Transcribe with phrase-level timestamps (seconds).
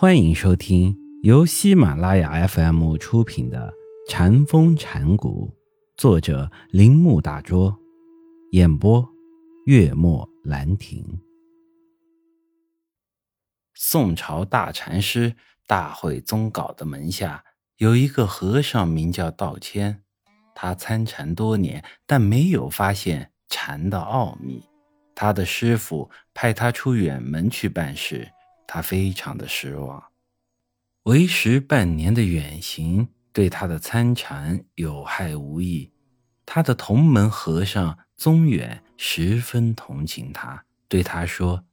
[0.00, 3.74] 欢迎收听由喜马拉雅 FM 出品的
[4.08, 5.52] 《禅风禅谷，
[5.96, 7.76] 作者铃木大拙，
[8.52, 9.04] 演播
[9.66, 11.04] 月末兰亭。
[13.74, 15.34] 宋朝大禅师
[15.66, 17.42] 大会宗稿的门下
[17.78, 20.04] 有一个和尚，名叫道谦。
[20.54, 24.62] 他参禅多年，但没有发现禅的奥秘。
[25.16, 28.30] 他的师傅派他出远门去办事。
[28.68, 30.04] 他非常的失望，
[31.04, 35.90] 为时半年的远行对他的参禅有害无益。
[36.44, 41.64] 他的同门和尚宗远十分同情他，对他说：“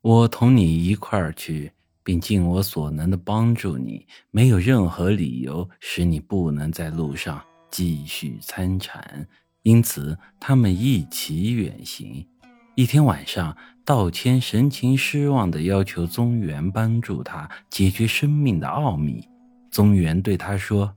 [0.00, 1.72] 我同你一块儿去，
[2.04, 9.28] 并尽我所能的帮助你，没有任何理由使你不能在路上继续参禅。”
[9.62, 12.26] 因此，他们一起远行。
[12.74, 13.54] 一天晚上，
[13.84, 19.28] 道谦神情失望地要求宗元帮助他解决生命的奥秘。
[19.70, 20.96] 宗元对他说：“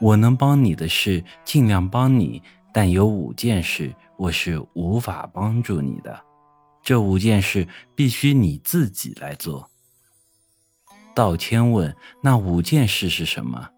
[0.00, 6.18] 我能帮你的事，尽量帮你，但有五件事我是无法帮助你的。
[6.82, 9.68] 这五件事必须你自己来做。”
[11.14, 11.94] 道谦问
[12.24, 13.68] ：“那五件事是什么？”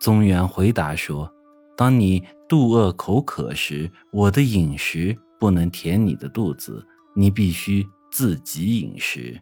[0.00, 1.30] 宗元回答说
[1.76, 9.40] ：“当你肚饿口渴时，我的饮食。”不能填你的肚子，你必须自己饮食。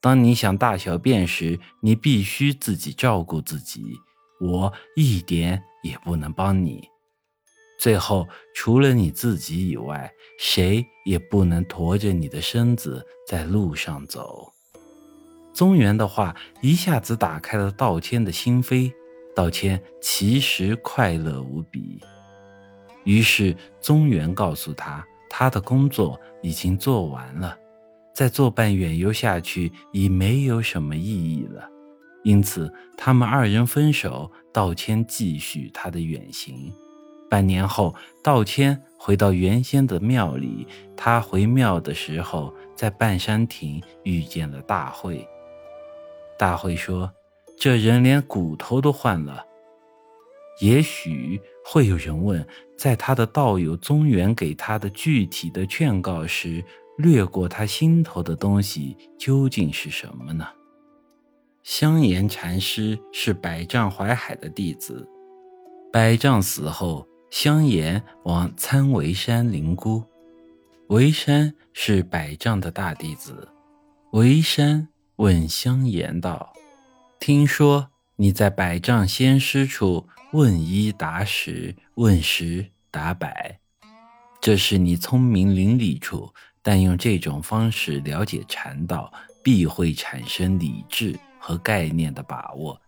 [0.00, 3.82] 当你想大小便时，你必须自己照顾自己，
[4.40, 6.82] 我一点也不能帮你。
[7.80, 14.52] 最后，除了你自己以外，谁也不能驮着你的身子在路上走。
[15.54, 18.92] 宗元的话一下子打开了道谦的心扉，
[19.34, 22.00] 道谦其实快乐无比。
[23.08, 27.56] 于是，宗元告诉他，他的工作已经做完了，
[28.14, 31.66] 再作伴远游下去已没有什么意义了。
[32.22, 36.70] 因此，他们二人分手，道谦继续他的远行。
[37.30, 40.66] 半年后，道谦回到原先的庙里。
[40.94, 45.26] 他回庙的时候，在半山亭遇见了大会。
[46.38, 47.10] 大会说
[47.58, 49.42] ：“这人连骨头都换了。”
[50.60, 52.46] 也许会有人问，
[52.76, 56.64] 在他的道友宗元给他的具体的劝告时，
[56.96, 60.46] 掠过他心头的东西究竟是什么呢？
[61.62, 65.06] 香严禅师是百丈怀海的弟子，
[65.92, 70.02] 百丈死后，香严往参维山灵姑，
[70.88, 73.46] 维山是百丈的大弟子，
[74.12, 76.52] 维山问香严道
[77.20, 77.90] ：“听说
[78.20, 83.58] 你在百丈仙师处？”问一答十，问十答百，
[84.42, 86.34] 这是你聪明伶俐处。
[86.60, 89.10] 但用这种方式了解禅道，
[89.42, 92.78] 必会产生理智和概念的把握，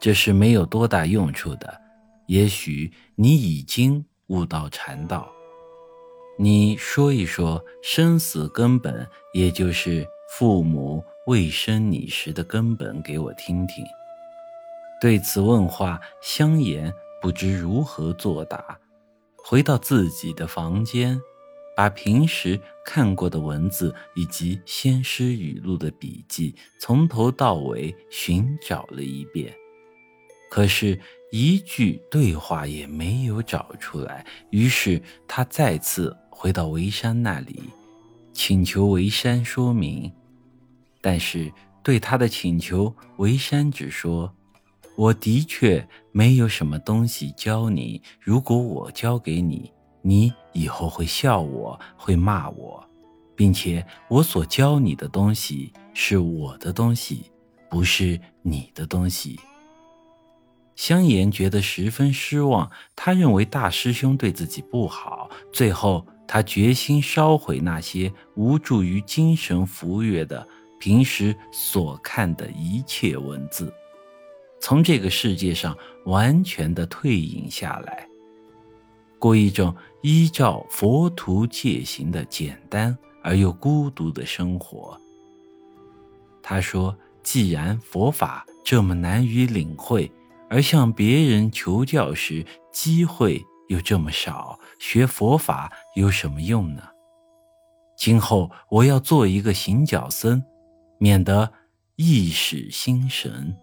[0.00, 1.80] 这是没有多大用处的。
[2.26, 5.30] 也许你已经悟到禅道，
[6.36, 10.04] 你说一说生死根本，也就是
[10.36, 13.84] 父母未生你时的根本，给我听听。
[15.00, 18.78] 对此问话，香言不知如何作答。
[19.36, 21.20] 回到自己的房间，
[21.76, 29.52] 把平时看过的文字以及先师语录的笔记从头到尾寻找了一遍，
[30.50, 30.98] 可是，
[31.30, 34.24] 一句对话也没有找出来。
[34.50, 37.64] 于是，他再次回到维山那里，
[38.32, 40.10] 请求维山说明。
[41.02, 41.52] 但是，
[41.82, 44.34] 对他的请求，维山只说。
[44.96, 48.00] 我的确没有什么东西教你。
[48.20, 49.72] 如果我教给你，
[50.02, 52.84] 你以后会笑我，会骂我，
[53.34, 57.30] 并且我所教你的东西是我的东西，
[57.68, 59.40] 不是你的东西。
[60.76, 65.30] 香言觉得十分失望，他认为大师兄对自己不好。
[65.52, 70.46] 最后，他决心烧毁那些无助于精神愉悦的
[70.80, 73.72] 平时所看的一切文字。
[74.64, 75.76] 从这个世界上
[76.06, 78.08] 完全的退隐下来，
[79.18, 84.98] 过一种依照佛徒戒行的简单而又孤独的生活。
[86.42, 90.10] 他说：“既然佛法这么难于领会，
[90.48, 96.82] 而向别人求教时机会又这么少，学佛法有什么用呢？
[97.98, 100.42] 今后我要做一个行脚僧，
[100.96, 101.52] 免得
[101.96, 103.54] 意使心神。”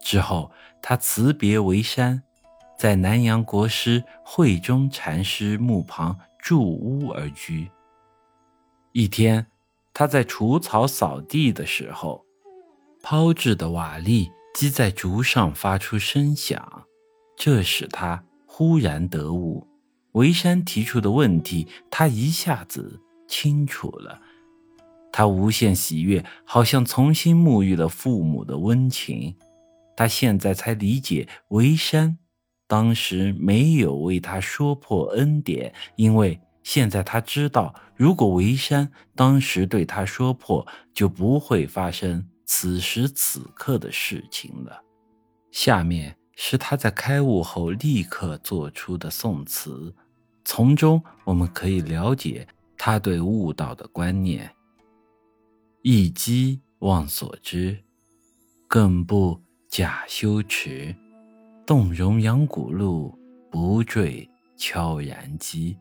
[0.00, 0.50] 之后，
[0.80, 2.22] 他辞别为山，
[2.78, 7.70] 在南阳国师慧中禅师墓旁筑屋而居。
[8.92, 9.46] 一天，
[9.92, 12.24] 他在除草扫地的时候，
[13.02, 16.84] 抛掷的瓦砾击在竹上发出声响，
[17.36, 19.66] 这使他忽然得悟。
[20.12, 24.20] 维山提出的问题，他一下子清楚了。
[25.12, 29.36] 他无限喜悦，好像重新沐浴了父母的温情。
[29.98, 32.16] 他现在才理解，维山
[32.68, 40.64] 当时没有为他说破恩典，因为现在他知道，如果维山当时对他说破，
[40.94, 44.80] 就不会发生此时此刻的事情了。
[45.50, 49.92] 下面是他在开悟后立刻做出的宋词，
[50.44, 52.46] 从中我们可以了解
[52.76, 54.48] 他对悟道的观念。
[55.82, 57.82] 一机忘所知，
[58.68, 60.94] 更不假修持。
[61.66, 63.14] 动容扬古路，
[63.50, 65.76] 不坠悄然机。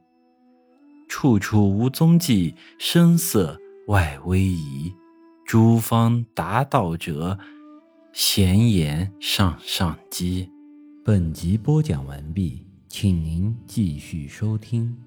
[1.08, 3.58] 处处无踪迹，声色
[3.88, 4.94] 外微移。
[5.46, 7.40] 诸方达道者，
[8.12, 10.52] 闲言上上机。
[11.06, 15.07] 本集播讲完毕，请您继续收听。